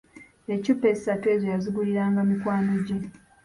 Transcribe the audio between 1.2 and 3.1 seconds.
ezo yaziguliranga mikwano gye.